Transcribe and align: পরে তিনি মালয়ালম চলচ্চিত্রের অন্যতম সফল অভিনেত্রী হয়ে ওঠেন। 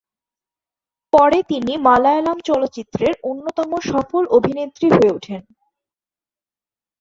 পরে 1.13 1.39
তিনি 1.43 1.73
মালয়ালম 1.77 2.37
চলচ্চিত্রের 2.45 3.13
অন্যতম 3.23 3.71
সফল 3.91 4.23
অভিনেত্রী 4.37 4.87
হয়ে 4.89 5.13
ওঠেন। 5.13 5.41